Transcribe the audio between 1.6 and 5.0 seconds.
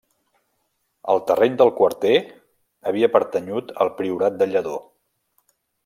Quarter havia pertanyut al Priorat del Lledó.